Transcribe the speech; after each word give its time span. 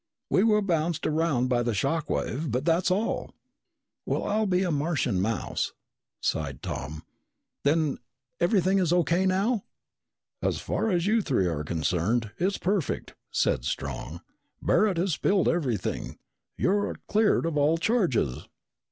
We 0.31 0.41
were 0.43 0.63
bounced 0.63 1.05
around 1.05 1.47
by 1.49 1.61
the 1.61 1.75
shock 1.75 2.09
wave 2.09 2.49
but 2.49 2.65
that's 2.65 2.89
all!" 2.89 3.35
"Well, 4.03 4.23
I'll 4.23 4.47
be 4.47 4.63
a 4.63 4.71
Martian 4.71 5.21
mouse," 5.21 5.73
sighed 6.21 6.63
Tom. 6.63 7.03
"Then 7.63 7.99
everything 8.39 8.79
is 8.79 8.91
O.K. 8.91 9.27
now?" 9.27 9.63
"So 10.41 10.53
far 10.53 10.89
as 10.89 11.05
you 11.05 11.21
three 11.21 11.45
are 11.45 11.63
concerned, 11.63 12.31
it's 12.39 12.57
perfect," 12.57 13.13
said 13.29 13.63
Strong. 13.63 14.21
"Barret 14.59 14.97
has 14.97 15.13
spilled 15.13 15.47
everything. 15.47 16.17
You're 16.57 16.95
cleared 17.07 17.45
of 17.45 17.55
all 17.55 17.77
charges!" 17.77 18.47